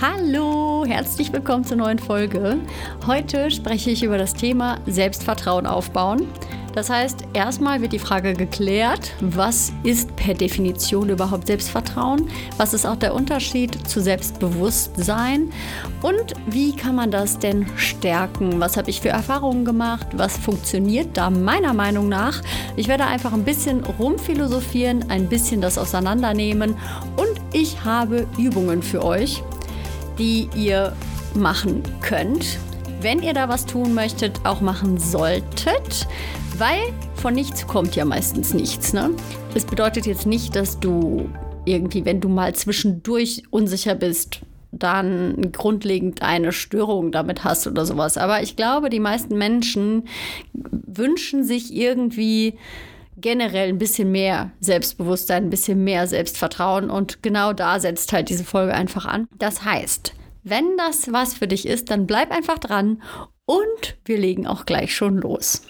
[0.00, 2.58] Hallo, herzlich willkommen zur neuen Folge.
[3.08, 6.28] Heute spreche ich über das Thema Selbstvertrauen aufbauen.
[6.72, 12.30] Das heißt, erstmal wird die Frage geklärt, was ist per Definition überhaupt Selbstvertrauen?
[12.58, 15.50] Was ist auch der Unterschied zu Selbstbewusstsein?
[16.02, 18.60] Und wie kann man das denn stärken?
[18.60, 20.06] Was habe ich für Erfahrungen gemacht?
[20.12, 22.40] Was funktioniert da meiner Meinung nach?
[22.76, 26.76] Ich werde einfach ein bisschen rumphilosophieren, ein bisschen das auseinandernehmen
[27.16, 29.42] und ich habe Übungen für euch
[30.18, 30.94] die ihr
[31.34, 32.58] machen könnt,
[33.00, 36.06] wenn ihr da was tun möchtet, auch machen solltet,
[36.56, 36.80] weil
[37.14, 38.92] von nichts kommt ja meistens nichts.
[38.92, 39.10] Ne?
[39.54, 41.28] Das bedeutet jetzt nicht, dass du
[41.64, 44.40] irgendwie, wenn du mal zwischendurch unsicher bist,
[44.70, 48.18] dann grundlegend eine Störung damit hast oder sowas.
[48.18, 50.04] Aber ich glaube, die meisten Menschen
[50.52, 52.54] wünschen sich irgendwie
[53.20, 58.44] generell ein bisschen mehr Selbstbewusstsein, ein bisschen mehr Selbstvertrauen und genau da setzt halt diese
[58.44, 59.28] Folge einfach an.
[59.38, 60.14] Das heißt,
[60.44, 63.02] wenn das was für dich ist, dann bleib einfach dran
[63.44, 65.62] und wir legen auch gleich schon los.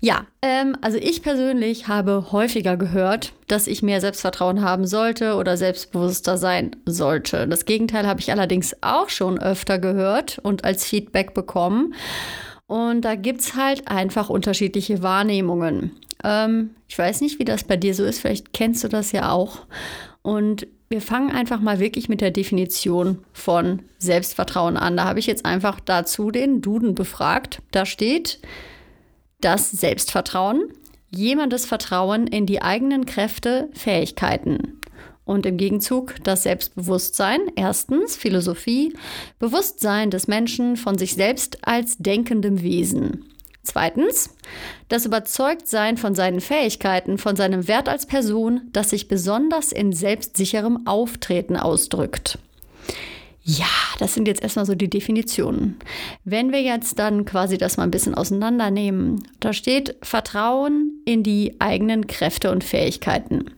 [0.00, 5.56] Ja, ähm, also ich persönlich habe häufiger gehört, dass ich mehr Selbstvertrauen haben sollte oder
[5.56, 7.48] selbstbewusster sein sollte.
[7.48, 11.94] Das Gegenteil habe ich allerdings auch schon öfter gehört und als Feedback bekommen.
[12.66, 15.92] Und da gibt es halt einfach unterschiedliche Wahrnehmungen.
[16.24, 19.30] Ähm, ich weiß nicht, wie das bei dir so ist, vielleicht kennst du das ja
[19.30, 19.66] auch.
[20.22, 24.96] Und wir fangen einfach mal wirklich mit der Definition von Selbstvertrauen an.
[24.96, 27.60] Da habe ich jetzt einfach dazu den Duden befragt.
[27.70, 28.40] Da steht
[29.40, 30.72] das Selbstvertrauen,
[31.10, 34.80] jemandes Vertrauen in die eigenen Kräfte, Fähigkeiten.
[35.24, 37.40] Und im Gegenzug das Selbstbewusstsein.
[37.54, 38.94] Erstens Philosophie,
[39.38, 43.26] Bewusstsein des Menschen von sich selbst als denkendem Wesen.
[43.68, 44.34] Zweitens,
[44.88, 50.86] das Überzeugtsein von seinen Fähigkeiten, von seinem Wert als Person, das sich besonders in selbstsicherem
[50.86, 52.38] Auftreten ausdrückt.
[53.42, 53.66] Ja,
[53.98, 55.78] das sind jetzt erstmal so die Definitionen.
[56.24, 61.56] Wenn wir jetzt dann quasi das mal ein bisschen auseinandernehmen, da steht Vertrauen in die
[61.58, 63.50] eigenen Kräfte und Fähigkeiten.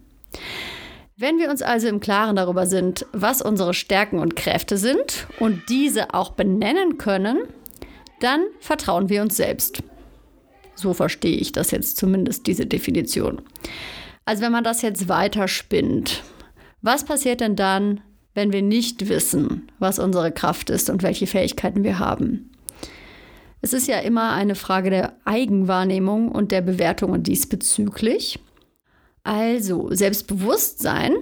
[1.17, 5.63] Wenn wir uns also im Klaren darüber sind, was unsere Stärken und Kräfte sind und
[5.69, 7.39] diese auch benennen können,
[8.21, 9.83] dann vertrauen wir uns selbst.
[10.81, 13.43] So verstehe ich das jetzt zumindest, diese Definition.
[14.25, 16.23] Also wenn man das jetzt weiterspinnt,
[16.83, 18.01] was passiert denn dann,
[18.35, 22.51] wenn wir nicht wissen, was unsere Kraft ist und welche Fähigkeiten wir haben?
[23.61, 28.39] Es ist ja immer eine Frage der Eigenwahrnehmung und der Bewertungen diesbezüglich.
[29.23, 31.13] Also Selbstbewusstsein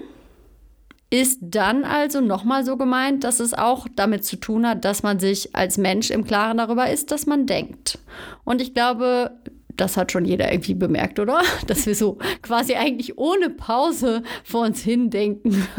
[1.10, 5.18] ist dann also nochmal so gemeint, dass es auch damit zu tun hat, dass man
[5.18, 7.98] sich als Mensch im Klaren darüber ist, dass man denkt.
[8.44, 9.32] Und ich glaube,
[9.78, 11.40] das hat schon jeder irgendwie bemerkt, oder?
[11.66, 15.66] Dass wir so quasi eigentlich ohne Pause vor uns hin denken.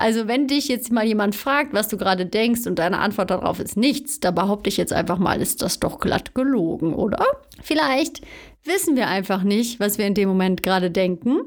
[0.00, 3.58] Also wenn dich jetzt mal jemand fragt, was du gerade denkst und deine Antwort darauf
[3.58, 7.26] ist nichts, da behaupte ich jetzt einfach mal, ist das doch glatt gelogen, oder?
[7.60, 8.20] Vielleicht
[8.62, 11.40] wissen wir einfach nicht, was wir in dem Moment gerade denken.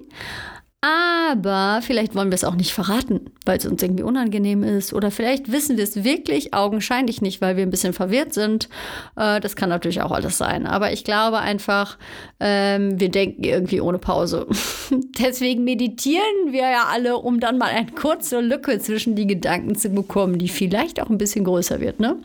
[0.83, 4.93] Aber vielleicht wollen wir es auch nicht verraten, weil es uns irgendwie unangenehm ist.
[4.93, 8.67] Oder vielleicht wissen wir es wirklich augenscheinlich nicht, weil wir ein bisschen verwirrt sind.
[9.15, 10.65] Äh, das kann natürlich auch alles sein.
[10.65, 11.99] Aber ich glaube einfach,
[12.39, 14.47] ähm, wir denken irgendwie ohne Pause.
[15.19, 19.89] Deswegen meditieren wir ja alle, um dann mal eine kurze Lücke zwischen die Gedanken zu
[19.89, 21.99] bekommen, die vielleicht auch ein bisschen größer wird.
[21.99, 22.17] Ne?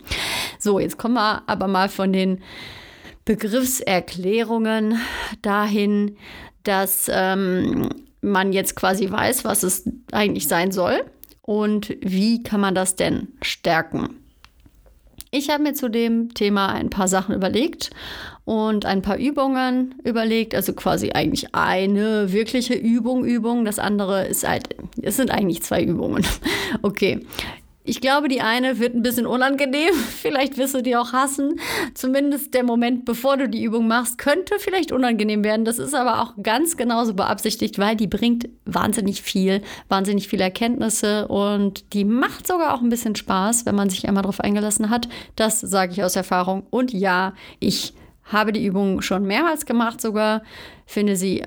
[0.58, 2.40] So, jetzt kommen wir aber mal von den
[3.26, 4.98] Begriffserklärungen
[5.42, 6.16] dahin,
[6.62, 7.90] dass ähm,
[8.26, 11.04] man jetzt quasi weiß, was es eigentlich sein soll
[11.42, 14.16] und wie kann man das denn stärken.
[15.30, 17.90] Ich habe mir zu dem Thema ein paar Sachen überlegt
[18.44, 23.64] und ein paar Übungen überlegt, also quasi eigentlich eine wirkliche Übung, Übung.
[23.64, 26.24] Das andere ist halt, es sind eigentlich zwei Übungen.
[26.82, 27.20] Okay,
[27.86, 29.94] ich glaube, die eine wird ein bisschen unangenehm.
[30.20, 31.60] Vielleicht wirst du die auch hassen.
[31.94, 35.64] Zumindest der Moment, bevor du die Übung machst, könnte vielleicht unangenehm werden.
[35.64, 41.28] Das ist aber auch ganz genauso beabsichtigt, weil die bringt wahnsinnig viel, wahnsinnig viele Erkenntnisse
[41.28, 45.08] und die macht sogar auch ein bisschen Spaß, wenn man sich einmal darauf eingelassen hat.
[45.36, 46.66] Das sage ich aus Erfahrung.
[46.70, 47.94] Und ja, ich
[48.24, 50.42] habe die Übung schon mehrmals gemacht sogar,
[50.86, 51.44] finde sie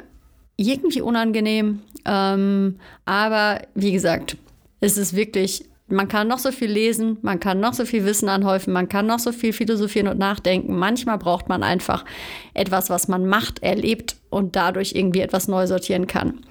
[0.56, 1.82] irgendwie unangenehm.
[2.06, 4.38] Ähm, aber wie gesagt,
[4.80, 8.30] es ist wirklich man kann noch so viel lesen, man kann noch so viel Wissen
[8.30, 10.78] anhäufen, man kann noch so viel philosophieren und nachdenken.
[10.78, 12.06] Manchmal braucht man einfach
[12.54, 16.42] etwas, was man macht, erlebt und dadurch irgendwie etwas neu sortieren kann.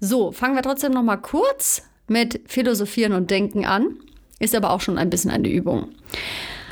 [0.00, 3.96] So, fangen wir trotzdem noch mal kurz mit Philosophieren und Denken an.
[4.38, 5.88] Ist aber auch schon ein bisschen eine Übung.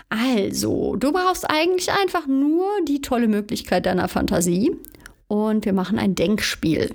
[0.08, 4.76] Also, du brauchst eigentlich einfach nur die tolle Möglichkeit deiner Fantasie
[5.28, 6.94] und wir machen ein Denkspiel.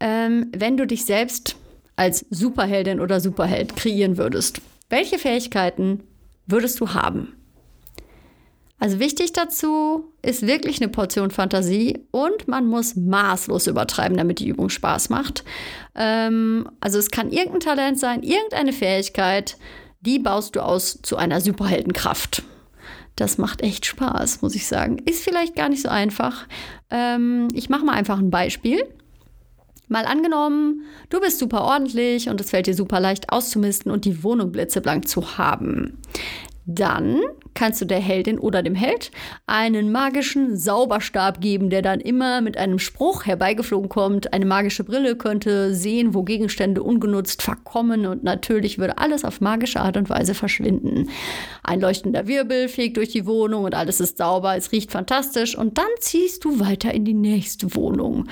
[0.00, 1.56] Ähm, wenn du dich selbst
[1.98, 6.04] als Superheldin oder Superheld kreieren würdest, welche Fähigkeiten
[6.46, 7.34] würdest du haben?
[8.80, 14.48] Also wichtig dazu ist wirklich eine Portion Fantasie und man muss maßlos übertreiben, damit die
[14.48, 15.44] Übung Spaß macht.
[15.96, 19.56] Ähm, also es kann irgendein Talent sein, irgendeine Fähigkeit,
[20.00, 22.44] die baust du aus zu einer Superheldenkraft.
[23.16, 24.98] Das macht echt Spaß, muss ich sagen.
[24.98, 26.46] Ist vielleicht gar nicht so einfach.
[26.88, 28.84] Ähm, ich mache mal einfach ein Beispiel.
[29.88, 34.22] Mal angenommen, du bist super ordentlich und es fällt dir super leicht auszumisten und die
[34.22, 35.98] Wohnung blitzeblank zu haben.
[36.70, 37.22] Dann
[37.54, 39.10] kannst du der Heldin oder dem Held
[39.46, 44.34] einen magischen Sauberstab geben, der dann immer mit einem Spruch herbeigeflogen kommt.
[44.34, 49.80] Eine magische Brille könnte sehen, wo Gegenstände ungenutzt verkommen und natürlich würde alles auf magische
[49.80, 51.08] Art und Weise verschwinden.
[51.62, 55.78] Ein leuchtender Wirbel fegt durch die Wohnung und alles ist sauber, es riecht fantastisch und
[55.78, 58.28] dann ziehst du weiter in die nächste Wohnung.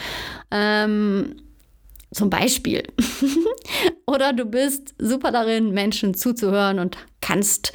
[0.51, 1.37] Ähm,
[2.17, 2.83] zum Beispiel.
[4.07, 7.73] Oder du bist super darin, Menschen zuzuhören und kannst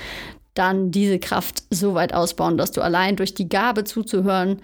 [0.53, 4.61] dann diese Kraft so weit ausbauen, dass du allein durch die Gabe zuzuhören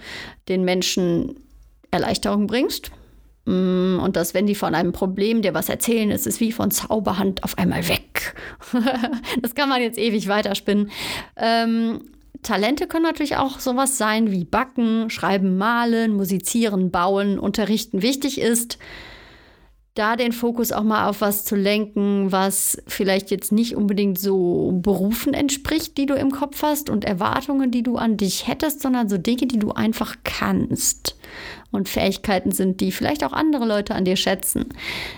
[0.49, 1.39] den Menschen
[1.91, 2.91] Erleichterung bringst.
[3.45, 6.71] Mm, und dass, wenn die von einem Problem dir was erzählen, ist es wie von
[6.71, 8.35] Zauberhand auf einmal weg.
[9.41, 10.91] das kann man jetzt ewig weiterspinnen.
[11.37, 12.01] Ähm,
[12.43, 18.01] Talente können natürlich auch sowas sein wie Backen, Schreiben, Malen, Musizieren, Bauen, Unterrichten.
[18.01, 18.77] Wichtig ist,
[19.97, 24.71] da den Fokus auch mal auf was zu lenken, was vielleicht jetzt nicht unbedingt so
[24.81, 29.09] Berufen entspricht, die du im Kopf hast und Erwartungen, die du an dich hättest, sondern
[29.09, 31.15] so Dinge, die du einfach kannst
[31.71, 34.65] und Fähigkeiten sind, die vielleicht auch andere Leute an dir schätzen.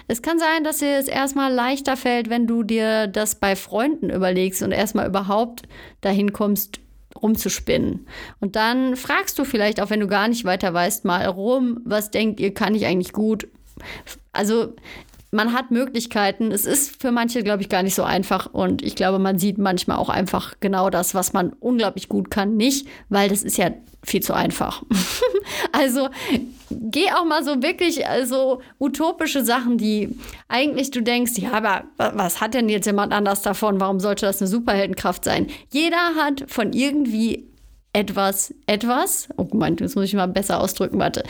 [0.07, 4.09] Es kann sein, dass dir es erstmal leichter fällt, wenn du dir das bei Freunden
[4.09, 5.63] überlegst und erstmal überhaupt
[6.01, 6.79] dahin kommst,
[7.21, 8.07] rumzuspinnen.
[8.39, 12.11] Und dann fragst du vielleicht, auch wenn du gar nicht weiter weißt, mal rum, was
[12.11, 13.47] denkt ihr, kann ich eigentlich gut?
[14.31, 14.73] Also
[15.31, 16.51] man hat Möglichkeiten.
[16.51, 18.47] Es ist für manche, glaube ich, gar nicht so einfach.
[18.51, 22.57] Und ich glaube, man sieht manchmal auch einfach genau das, was man unglaublich gut kann,
[22.57, 23.71] nicht, weil das ist ja
[24.03, 24.83] viel zu einfach.
[25.71, 26.09] also
[26.71, 30.17] geh auch mal so wirklich also utopische Sachen, die
[30.47, 33.79] eigentlich du denkst, ja, aber was hat denn jetzt jemand anders davon?
[33.79, 35.47] Warum sollte das eine Superheldenkraft sein?
[35.71, 37.45] Jeder hat von irgendwie
[37.91, 41.23] etwas, etwas, oh mein, das muss ich mal besser ausdrücken, warte.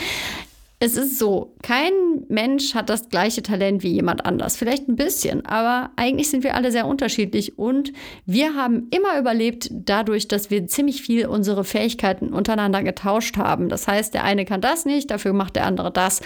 [0.82, 1.92] Es ist so, kein
[2.30, 4.56] Mensch hat das gleiche Talent wie jemand anders.
[4.56, 7.92] Vielleicht ein bisschen, aber eigentlich sind wir alle sehr unterschiedlich und
[8.26, 13.68] wir haben immer überlebt dadurch, dass wir ziemlich viel unsere Fähigkeiten untereinander getauscht haben.
[13.68, 16.22] Das heißt, der eine kann das nicht, dafür macht der andere das.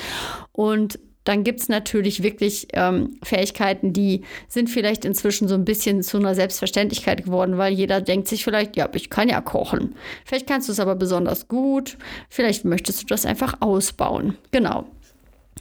[0.52, 6.04] Und dann gibt es natürlich wirklich ähm, Fähigkeiten, die sind vielleicht inzwischen so ein bisschen
[6.04, 9.96] zu einer Selbstverständlichkeit geworden, weil jeder denkt sich vielleicht, ja, ich kann ja kochen.
[10.26, 11.98] Vielleicht kannst du es aber besonders gut.
[12.30, 14.38] Vielleicht möchtest du das einfach ausbauen.
[14.52, 14.86] Genau.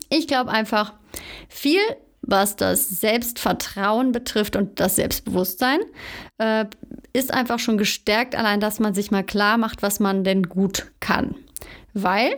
[0.09, 0.95] Ich glaube einfach,
[1.49, 1.81] viel,
[2.23, 5.81] was das Selbstvertrauen betrifft und das Selbstbewusstsein,
[6.39, 6.67] äh,
[7.13, 10.91] ist einfach schon gestärkt, allein dass man sich mal klar macht, was man denn gut
[11.01, 11.35] kann.
[11.95, 12.37] Weil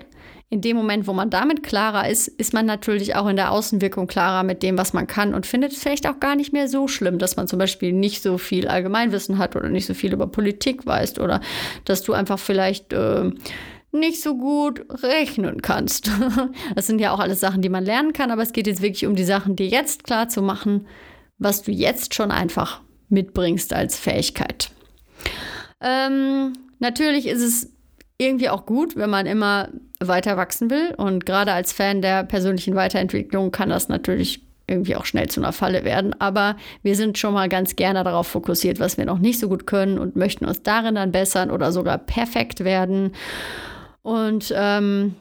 [0.50, 4.06] in dem Moment, wo man damit klarer ist, ist man natürlich auch in der Außenwirkung
[4.06, 6.87] klarer mit dem, was man kann und findet es vielleicht auch gar nicht mehr so
[6.87, 10.26] schlimm, dass man zum Beispiel nicht so viel Allgemeinwissen hat oder nicht so viel über
[10.26, 11.41] Politik weiß oder
[11.85, 13.32] dass du einfach vielleicht äh,
[13.91, 16.11] nicht so gut rechnen kannst.
[16.75, 19.06] Das sind ja auch alles Sachen, die man lernen kann, aber es geht jetzt wirklich
[19.06, 20.87] um die Sachen, dir jetzt klar zu machen,
[21.38, 24.70] was du jetzt schon einfach mitbringst als Fähigkeit.
[25.80, 27.73] Ähm, natürlich ist es
[28.19, 29.69] irgendwie auch gut, wenn man immer
[30.01, 30.95] weiter wachsen will.
[30.97, 35.53] Und gerade als Fan der persönlichen Weiterentwicklung kann das natürlich irgendwie auch schnell zu einer
[35.53, 36.19] Falle werden.
[36.21, 39.67] Aber wir sind schon mal ganz gerne darauf fokussiert, was wir noch nicht so gut
[39.67, 43.13] können und möchten uns darin dann bessern oder sogar perfekt werden.
[44.03, 45.15] Und ähm,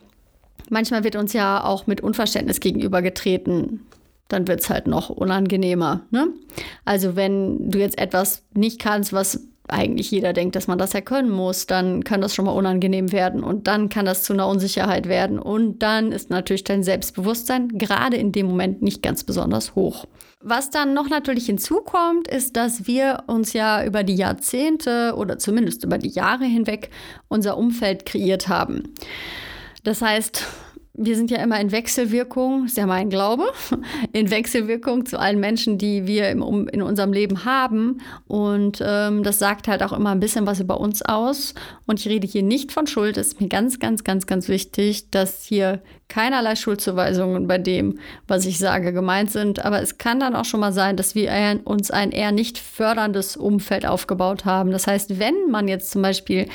[0.70, 3.86] manchmal wird uns ja auch mit Unverständnis gegenübergetreten.
[4.30, 6.01] Dann wird es halt noch unangenehmer.
[6.12, 6.27] Ne?
[6.86, 11.01] Also wenn du jetzt etwas nicht kannst, was eigentlich jeder denkt, dass man das ja
[11.01, 14.48] können muss, dann kann das schon mal unangenehm werden und dann kann das zu einer
[14.48, 19.75] Unsicherheit werden und dann ist natürlich dein Selbstbewusstsein gerade in dem Moment nicht ganz besonders
[19.75, 20.05] hoch.
[20.41, 25.86] Was dann noch natürlich hinzukommt, ist, dass wir uns ja über die Jahrzehnte oder zumindest
[25.86, 26.89] über die Jahre hinweg
[27.29, 28.93] unser Umfeld kreiert haben.
[29.86, 30.46] Das heißt,
[30.95, 33.45] wir sind ja immer in Wechselwirkung, ist ja mein Glaube,
[34.13, 38.00] in Wechselwirkung zu allen Menschen, die wir im, in unserem Leben haben.
[38.27, 41.55] Und ähm, das sagt halt auch immer ein bisschen was über uns aus.
[41.88, 43.17] Und ich rede hier nicht von Schuld.
[43.17, 47.97] Es ist mir ganz, ganz, ganz, ganz wichtig, dass hier keinerlei Schuldzuweisungen bei dem,
[48.27, 49.65] was ich sage, gemeint sind.
[49.65, 53.35] Aber es kann dann auch schon mal sein, dass wir uns ein eher nicht förderndes
[53.35, 54.69] Umfeld aufgebaut haben.
[54.69, 56.47] Das heißt, wenn man jetzt zum Beispiel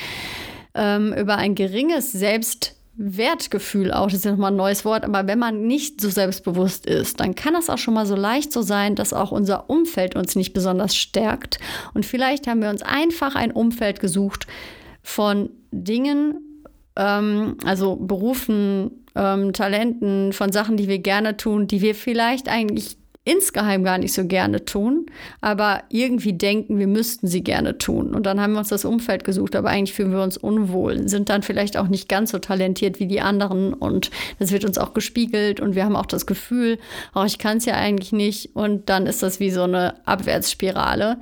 [0.76, 5.28] ähm, über ein geringes Selbst Wertgefühl auch, das ist ja nochmal ein neues Wort, aber
[5.28, 8.60] wenn man nicht so selbstbewusst ist, dann kann das auch schon mal so leicht so
[8.60, 11.58] sein, dass auch unser Umfeld uns nicht besonders stärkt.
[11.94, 14.48] Und vielleicht haben wir uns einfach ein Umfeld gesucht
[15.04, 16.64] von Dingen,
[16.96, 22.96] ähm, also Berufen, ähm, Talenten, von Sachen, die wir gerne tun, die wir vielleicht eigentlich
[23.28, 25.06] insgeheim gar nicht so gerne tun,
[25.42, 28.14] aber irgendwie denken, wir müssten sie gerne tun.
[28.14, 31.28] Und dann haben wir uns das Umfeld gesucht, aber eigentlich fühlen wir uns unwohl, sind
[31.28, 34.94] dann vielleicht auch nicht ganz so talentiert wie die anderen und das wird uns auch
[34.94, 36.78] gespiegelt und wir haben auch das Gefühl,
[37.14, 41.18] oh, ich kann es ja eigentlich nicht und dann ist das wie so eine Abwärtsspirale.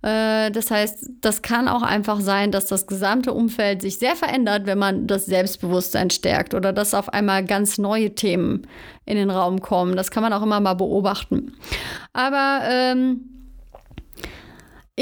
[0.00, 4.64] Äh, das heißt, das kann auch einfach sein, dass das gesamte Umfeld sich sehr verändert,
[4.64, 8.66] wenn man das Selbstbewusstsein stärkt oder dass auf einmal ganz neue Themen
[9.04, 9.96] in den Raum kommen.
[9.96, 11.49] Das kann man auch immer mal beobachten.
[12.12, 13.30] Aber ähm,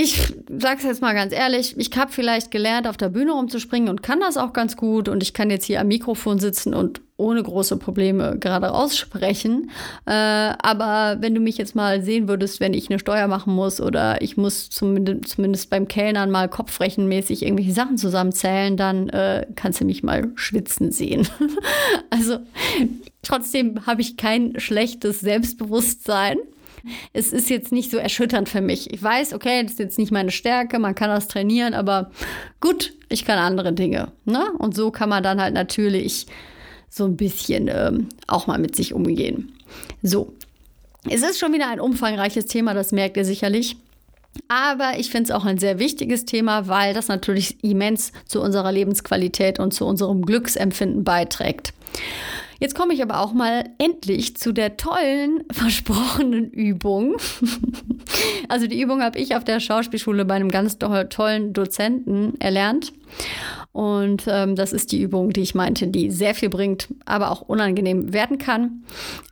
[0.00, 3.88] ich sage es jetzt mal ganz ehrlich, ich habe vielleicht gelernt, auf der Bühne rumzuspringen
[3.88, 5.08] und kann das auch ganz gut.
[5.08, 9.70] Und ich kann jetzt hier am Mikrofon sitzen und ohne große Probleme gerade raussprechen.
[10.06, 13.80] Äh, aber wenn du mich jetzt mal sehen würdest, wenn ich eine Steuer machen muss
[13.80, 19.80] oder ich muss zumindest, zumindest beim Kellnern mal kopfrechenmäßig irgendwelche Sachen zusammenzählen, dann äh, kannst
[19.80, 21.26] du mich mal schwitzen sehen.
[22.10, 22.38] also
[23.28, 26.38] trotzdem habe ich kein schlechtes Selbstbewusstsein
[27.12, 28.92] es ist jetzt nicht so erschütternd für mich.
[28.92, 32.10] Ich weiß, okay, das ist jetzt nicht meine Stärke, man kann das trainieren, aber
[32.60, 34.12] gut, ich kann andere Dinge.
[34.24, 34.52] Ne?
[34.58, 36.26] Und so kann man dann halt natürlich
[36.88, 39.52] so ein bisschen ähm, auch mal mit sich umgehen.
[40.02, 40.32] So,
[41.08, 43.76] es ist schon wieder ein umfangreiches Thema, das merkt ihr sicherlich.
[44.46, 48.70] Aber ich finde es auch ein sehr wichtiges Thema, weil das natürlich immens zu unserer
[48.70, 51.72] Lebensqualität und zu unserem Glücksempfinden beiträgt.
[52.60, 57.16] Jetzt komme ich aber auch mal endlich zu der tollen, versprochenen Übung.
[58.48, 62.92] also die Übung habe ich auf der Schauspielschule bei einem ganz tollen Dozenten erlernt.
[63.72, 67.42] Und ähm, das ist die Übung, die ich meinte, die sehr viel bringt, aber auch
[67.42, 68.82] unangenehm werden kann.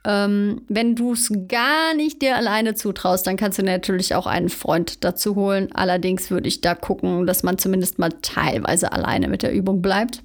[0.04, 4.48] Ähm, wenn du es gar nicht dir alleine zutraust, dann kannst du natürlich auch einen
[4.48, 5.70] Freund dazu holen.
[5.74, 10.22] Allerdings würde ich da gucken, dass man zumindest mal teilweise alleine mit der Übung bleibt.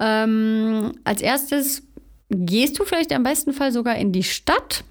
[0.00, 1.82] Ähm, als erstes
[2.34, 4.84] gehst du vielleicht am besten Fall sogar in die Stadt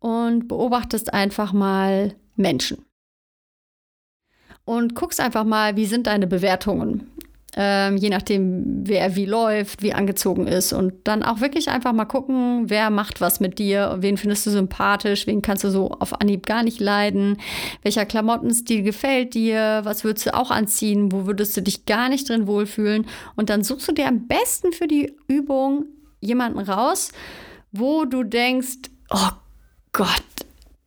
[0.00, 2.84] und beobachtest einfach mal Menschen.
[4.64, 7.08] Und guckst einfach mal, wie sind deine Bewertungen.
[7.54, 10.72] Ähm, je nachdem, wer wie läuft, wie angezogen ist.
[10.72, 14.50] Und dann auch wirklich einfach mal gucken, wer macht was mit dir, wen findest du
[14.50, 17.36] sympathisch, wen kannst du so auf Anhieb gar nicht leiden,
[17.82, 22.26] welcher Klamottenstil gefällt dir, was würdest du auch anziehen, wo würdest du dich gar nicht
[22.26, 23.06] drin wohlfühlen.
[23.36, 25.84] Und dann suchst du dir am besten für die Übung
[26.22, 27.10] jemanden raus,
[27.72, 29.30] wo du denkst, oh
[29.92, 30.22] Gott,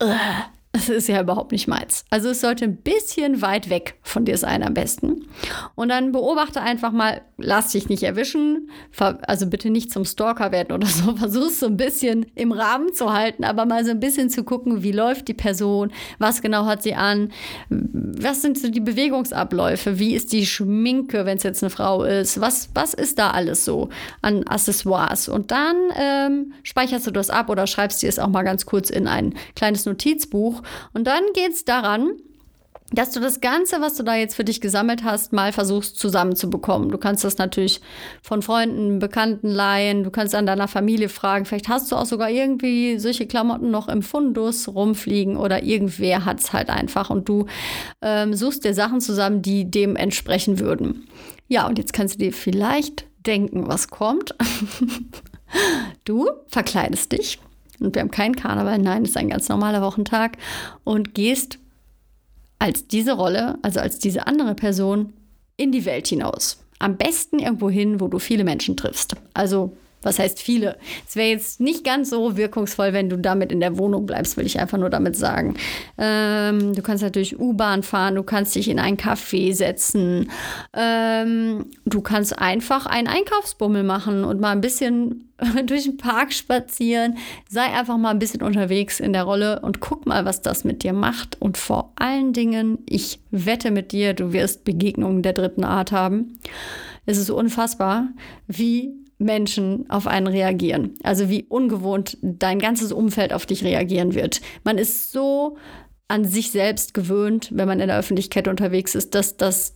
[0.02, 0.42] uh,
[0.76, 2.04] das ist ja überhaupt nicht meins.
[2.10, 5.26] Also es sollte ein bisschen weit weg von dir sein am besten.
[5.74, 10.74] Und dann beobachte einfach mal, lass dich nicht erwischen, also bitte nicht zum Stalker werden
[10.74, 11.16] oder so.
[11.16, 14.44] Versuch es so ein bisschen im Rahmen zu halten, aber mal so ein bisschen zu
[14.44, 17.32] gucken, wie läuft die Person, was genau hat sie an,
[17.70, 22.42] was sind so die Bewegungsabläufe, wie ist die Schminke, wenn es jetzt eine Frau ist,
[22.42, 23.88] was, was ist da alles so
[24.22, 25.30] an Accessoires.
[25.30, 28.90] Und dann ähm, speicherst du das ab oder schreibst dir es auch mal ganz kurz
[28.90, 32.12] in ein kleines Notizbuch und dann geht es daran,
[32.92, 36.90] dass du das Ganze, was du da jetzt für dich gesammelt hast, mal versuchst zusammenzubekommen.
[36.90, 37.82] Du kannst das natürlich
[38.22, 42.30] von Freunden, Bekannten leihen, du kannst an deiner Familie fragen, vielleicht hast du auch sogar
[42.30, 47.48] irgendwie solche Klamotten noch im Fundus rumfliegen oder irgendwer hat es halt einfach und du
[48.02, 51.08] ähm, suchst dir Sachen zusammen, die dem entsprechen würden.
[51.48, 54.36] Ja, und jetzt kannst du dir vielleicht denken, was kommt.
[56.06, 57.40] du verkleidest dich
[57.80, 60.38] und wir haben keinen Karneval, nein, es ist ein ganz normaler Wochentag
[60.84, 61.60] und gehst
[62.60, 65.14] als diese Rolle, also als diese andere Person,
[65.58, 66.64] in die Welt hinaus.
[66.80, 69.16] Am besten irgendwo hin, wo du viele Menschen triffst.
[69.34, 70.78] Also was heißt viele?
[71.08, 74.46] Es wäre jetzt nicht ganz so wirkungsvoll, wenn du damit in der Wohnung bleibst, will
[74.46, 75.56] ich einfach nur damit sagen.
[75.98, 80.32] Ähm, du kannst natürlich U-Bahn fahren, du kannst dich in ein Café setzen,
[80.74, 85.30] ähm, du kannst einfach einen Einkaufsbummel machen und mal ein bisschen
[85.66, 87.18] durch den Park spazieren.
[87.50, 90.84] Sei einfach mal ein bisschen unterwegs in der Rolle und guck mal, was das mit
[90.84, 91.42] dir macht.
[91.42, 96.40] Und vor allen Dingen, ich wette mit dir, du wirst Begegnungen der dritten Art haben.
[97.06, 98.08] Es ist unfassbar,
[98.48, 100.96] wie Menschen auf einen reagieren.
[101.04, 104.42] Also wie ungewohnt dein ganzes Umfeld auf dich reagieren wird.
[104.64, 105.58] Man ist so
[106.08, 109.74] an sich selbst gewöhnt, wenn man in der Öffentlichkeit unterwegs ist, dass das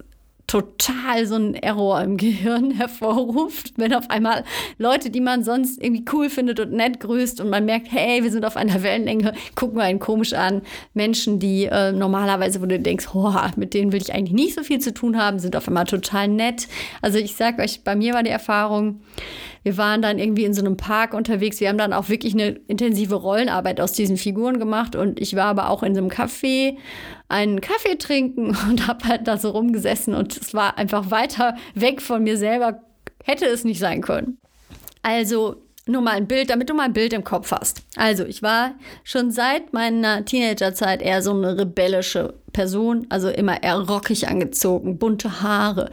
[0.50, 4.44] total so einen Error im Gehirn hervorruft, wenn auf einmal
[4.80, 8.32] Leute, die man sonst irgendwie cool findet und nett grüßt und man merkt, hey, wir
[8.32, 10.64] sind auf einer Wellenlänge, gucken wir einen komisch an.
[10.96, 14.64] Menschen, die äh, normalerweise, wo du denkst, oh, mit denen will ich eigentlich nicht so
[14.64, 16.68] viel zu tun haben, sind auf einmal total nett.
[17.04, 19.02] Also ich sage euch, bei mir war die Erfahrung,
[19.64, 21.60] Wir waren dann irgendwie in so einem Park unterwegs.
[21.60, 24.96] Wir haben dann auch wirklich eine intensive Rollenarbeit aus diesen Figuren gemacht.
[24.96, 26.78] Und ich war aber auch in so einem Café
[27.28, 30.14] einen Kaffee trinken und habe halt da so rumgesessen.
[30.14, 32.82] Und es war einfach weiter weg von mir selber.
[33.24, 34.38] Hätte es nicht sein können.
[35.02, 37.82] Also nur mal ein Bild, damit du mal ein Bild im Kopf hast.
[37.96, 43.80] Also, ich war schon seit meiner Teenagerzeit eher so eine rebellische Person, also immer eher
[43.80, 45.90] rockig angezogen, bunte Haare,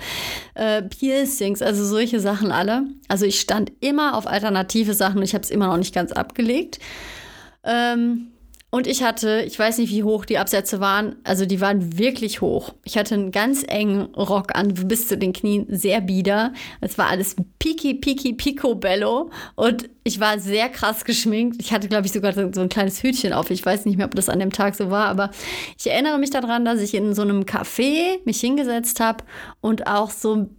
[0.55, 2.85] äh, Piercings, also solche Sachen alle.
[3.09, 6.13] Also ich stand immer auf alternative Sachen und ich habe es immer noch nicht ganz
[6.13, 6.79] abgelegt.
[7.65, 8.29] Ähm,
[8.77, 12.43] und ich hatte, ich weiß nicht, wie hoch die Absätze waren, also die waren wirklich
[12.43, 12.75] hoch.
[12.85, 16.53] Ich hatte einen ganz engen Rock an, bis zu den Knien, sehr bieder.
[16.83, 19.31] Es war alles piki, piki, picobello.
[19.55, 21.57] Und ich war sehr krass geschminkt.
[21.59, 23.51] Ich hatte, glaube ich, sogar so ein kleines Hütchen auf.
[23.51, 25.31] Ich weiß nicht mehr, ob das an dem Tag so war, aber
[25.79, 29.25] ich erinnere mich daran, dass ich in so einem Café mich hingesetzt habe
[29.63, 30.51] und auch so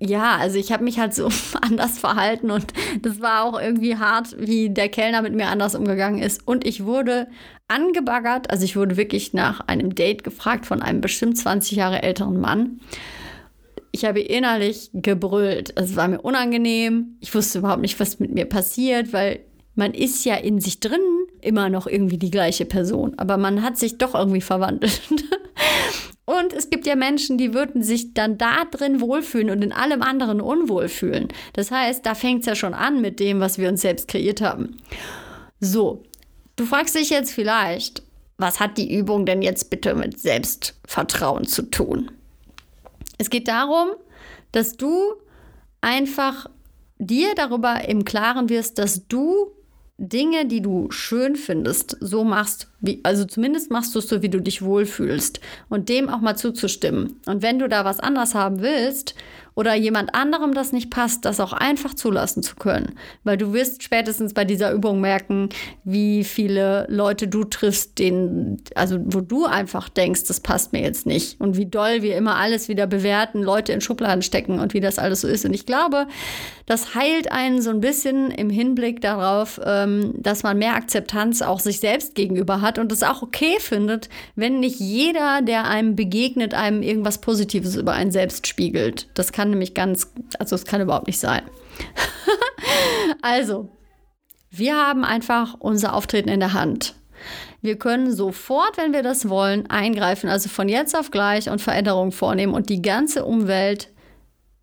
[0.00, 1.28] ja, also ich habe mich halt so
[1.60, 2.66] anders verhalten und
[3.02, 6.46] das war auch irgendwie hart, wie der Kellner mit mir anders umgegangen ist.
[6.46, 7.28] Und ich wurde
[7.68, 12.40] angebaggert, also ich wurde wirklich nach einem Date gefragt von einem bestimmt 20 Jahre älteren
[12.40, 12.80] Mann.
[13.92, 15.72] Ich habe innerlich gebrüllt.
[15.76, 17.16] Es war mir unangenehm.
[17.20, 19.40] Ich wusste überhaupt nicht, was mit mir passiert, weil
[19.74, 21.00] man ist ja in sich drin
[21.40, 25.00] immer noch irgendwie die gleiche Person, aber man hat sich doch irgendwie verwandelt.
[26.24, 30.02] Und es gibt ja Menschen, die würden sich dann da drin wohlfühlen und in allem
[30.02, 31.28] anderen unwohl fühlen.
[31.52, 34.40] Das heißt, da fängt es ja schon an mit dem, was wir uns selbst kreiert
[34.40, 34.76] haben.
[35.58, 36.02] So,
[36.56, 38.02] du fragst dich jetzt vielleicht,
[38.38, 42.10] was hat die Übung denn jetzt bitte mit Selbstvertrauen zu tun?
[43.18, 43.88] Es geht darum,
[44.52, 45.14] dass du
[45.80, 46.46] einfach
[46.98, 49.50] dir darüber im Klaren wirst, dass du
[49.98, 54.28] Dinge, die du schön findest, so machst, wie, also zumindest machst du es so, wie
[54.28, 57.20] du dich wohlfühlst und dem auch mal zuzustimmen.
[57.26, 59.14] Und wenn du da was anders haben willst
[59.54, 62.94] oder jemand anderem das nicht passt, das auch einfach zulassen zu können.
[63.24, 65.50] Weil du wirst spätestens bei dieser Übung merken,
[65.84, 71.06] wie viele Leute du triffst, denen, also wo du einfach denkst, das passt mir jetzt
[71.06, 71.40] nicht.
[71.40, 74.98] Und wie doll wir immer alles wieder bewerten, Leute in Schubladen stecken und wie das
[74.98, 75.44] alles so ist.
[75.44, 76.06] Und ich glaube,
[76.66, 81.60] das heilt einen so ein bisschen im Hinblick darauf, ähm, dass man mehr Akzeptanz auch
[81.60, 86.54] sich selbst gegenüber hat und es auch okay findet, wenn nicht jeder, der einem begegnet,
[86.54, 89.08] einem irgendwas Positives über einen selbst spiegelt.
[89.14, 91.42] Das kann kann nämlich ganz, also es kann überhaupt nicht sein.
[93.22, 93.76] also,
[94.50, 96.94] wir haben einfach unser Auftreten in der Hand.
[97.60, 102.12] Wir können sofort, wenn wir das wollen, eingreifen, also von jetzt auf gleich und Veränderungen
[102.12, 103.88] vornehmen und die ganze Umwelt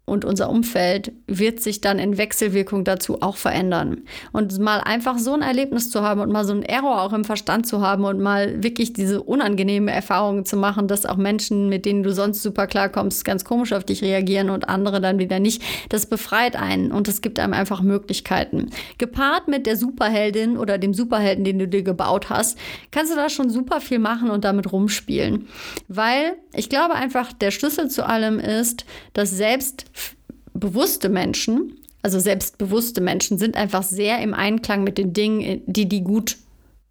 [0.09, 4.01] und unser Umfeld wird sich dann in Wechselwirkung dazu auch verändern.
[4.31, 7.23] Und mal einfach so ein Erlebnis zu haben und mal so ein Error auch im
[7.23, 11.85] Verstand zu haben und mal wirklich diese unangenehme Erfahrung zu machen, dass auch Menschen, mit
[11.85, 15.61] denen du sonst super klarkommst, ganz komisch auf dich reagieren und andere dann wieder nicht,
[15.89, 18.71] das befreit einen und es gibt einem einfach Möglichkeiten.
[18.97, 22.57] Gepaart mit der Superheldin oder dem Superhelden, den du dir gebaut hast,
[22.91, 25.47] kannst du da schon super viel machen und damit rumspielen.
[25.87, 29.85] Weil ich glaube einfach, der Schlüssel zu allem ist, dass selbst
[30.59, 36.03] bewusste Menschen, also selbstbewusste Menschen, sind einfach sehr im Einklang mit den Dingen, die die
[36.03, 36.37] gut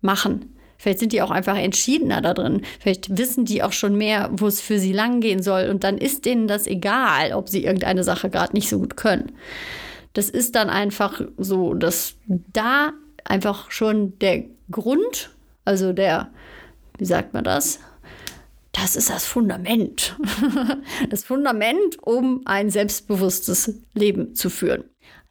[0.00, 0.54] machen.
[0.78, 2.62] Vielleicht sind die auch einfach entschiedener da drin.
[2.78, 5.68] Vielleicht wissen die auch schon mehr, wo es für sie langgehen soll.
[5.70, 9.32] Und dann ist denen das egal, ob sie irgendeine Sache gerade nicht so gut können.
[10.12, 12.92] Das ist dann einfach so, dass da
[13.24, 15.30] einfach schon der Grund,
[15.64, 16.30] also der,
[16.96, 17.80] wie sagt man das?
[18.80, 20.16] Das ist das Fundament.
[21.10, 24.84] Das Fundament, um ein selbstbewusstes Leben zu führen.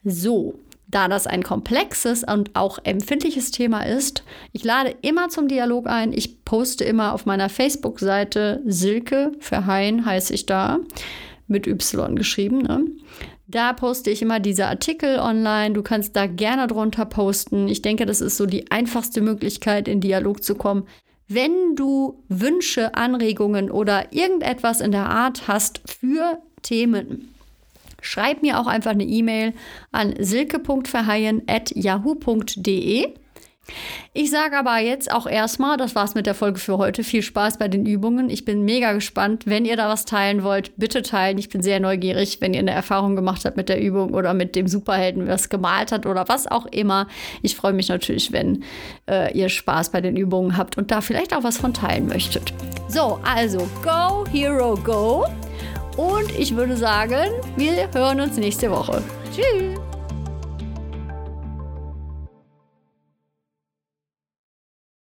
[0.04, 5.88] So, da das ein komplexes und auch empfindliches Thema ist, ich lade immer zum Dialog
[5.88, 6.14] ein.
[6.14, 10.80] Ich poste immer auf meiner Facebook-Seite Silke Verheyen heiße ich da,
[11.48, 12.60] mit Y geschrieben.
[12.60, 12.86] Ne?
[13.48, 15.74] Da poste ich immer diese Artikel online.
[15.74, 17.68] Du kannst da gerne drunter posten.
[17.68, 20.86] Ich denke, das ist so die einfachste Möglichkeit, in Dialog zu kommen.
[21.28, 27.36] Wenn du Wünsche, Anregungen oder irgendetwas in der Art hast für Themen,
[28.02, 29.54] schreib mir auch einfach eine E-Mail
[29.92, 33.14] an silke.verheyen.yahoo.de.
[34.14, 37.04] Ich sage aber jetzt auch erstmal, das war's mit der Folge für heute.
[37.04, 38.30] Viel Spaß bei den Übungen.
[38.30, 39.46] Ich bin mega gespannt.
[39.46, 41.38] Wenn ihr da was teilen wollt, bitte teilen.
[41.38, 44.56] Ich bin sehr neugierig, wenn ihr eine Erfahrung gemacht habt mit der Übung oder mit
[44.56, 47.08] dem Superhelden, was gemalt hat oder was auch immer.
[47.42, 48.64] Ich freue mich natürlich, wenn
[49.10, 52.54] äh, ihr Spaß bei den Übungen habt und da vielleicht auch was von teilen möchtet.
[52.88, 55.26] So, also go, Hero, go.
[55.98, 59.04] Und ich würde sagen, wir hören uns nächste Woche.
[59.36, 59.87] Tschüss.